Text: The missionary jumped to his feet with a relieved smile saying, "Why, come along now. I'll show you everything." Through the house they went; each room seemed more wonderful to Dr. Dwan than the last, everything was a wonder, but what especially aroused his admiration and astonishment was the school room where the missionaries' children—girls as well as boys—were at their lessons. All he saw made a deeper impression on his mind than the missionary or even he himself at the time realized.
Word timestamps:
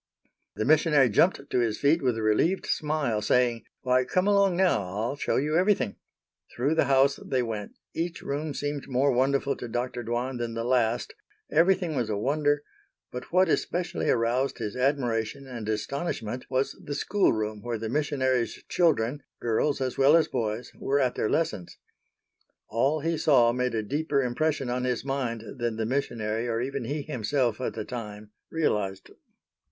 The 0.55 0.65
missionary 0.65 1.09
jumped 1.09 1.47
to 1.47 1.59
his 1.59 1.77
feet 1.77 2.01
with 2.01 2.17
a 2.17 2.23
relieved 2.23 2.65
smile 2.65 3.21
saying, 3.21 3.65
"Why, 3.81 4.03
come 4.03 4.25
along 4.25 4.57
now. 4.57 4.81
I'll 4.81 5.15
show 5.15 5.35
you 5.35 5.55
everything." 5.55 5.95
Through 6.55 6.73
the 6.73 6.85
house 6.85 7.17
they 7.23 7.43
went; 7.43 7.73
each 7.93 8.23
room 8.23 8.55
seemed 8.55 8.87
more 8.87 9.11
wonderful 9.11 9.55
to 9.57 9.67
Dr. 9.67 10.01
Dwan 10.01 10.39
than 10.39 10.55
the 10.55 10.63
last, 10.63 11.13
everything 11.51 11.95
was 11.95 12.09
a 12.09 12.17
wonder, 12.17 12.63
but 13.11 13.31
what 13.31 13.47
especially 13.47 14.09
aroused 14.09 14.57
his 14.57 14.75
admiration 14.75 15.45
and 15.45 15.69
astonishment 15.69 16.47
was 16.49 16.71
the 16.83 16.95
school 16.95 17.31
room 17.31 17.61
where 17.61 17.77
the 17.77 17.87
missionaries' 17.87 18.63
children—girls 18.69 19.81
as 19.81 19.99
well 19.99 20.17
as 20.17 20.27
boys—were 20.27 20.99
at 20.99 21.13
their 21.13 21.29
lessons. 21.29 21.77
All 22.69 23.01
he 23.01 23.19
saw 23.19 23.51
made 23.51 23.75
a 23.75 23.83
deeper 23.83 24.19
impression 24.23 24.67
on 24.67 24.83
his 24.83 25.05
mind 25.05 25.43
than 25.59 25.75
the 25.75 25.85
missionary 25.85 26.47
or 26.47 26.59
even 26.59 26.85
he 26.85 27.03
himself 27.03 27.61
at 27.61 27.75
the 27.75 27.85
time 27.85 28.31
realized. 28.49 29.11